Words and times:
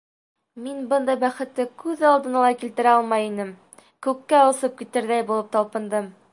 Мин 0.67 0.77
бындай 0.93 1.19
бәхетте 1.23 1.65
күҙ 1.83 2.01
алдына 2.13 2.41
ла 2.45 2.57
килтерә 2.63 2.95
алмай 2.95 3.27
инем, 3.29 3.53
күккә 4.09 4.43
осоп 4.49 4.77
китерҙәй 4.83 5.31
булып 5.33 5.57
талпындым. 5.59 6.13